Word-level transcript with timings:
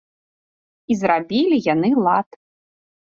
І 0.95 0.95
зрабілі 1.01 1.59
яны 1.73 1.91
лад. 2.07 2.29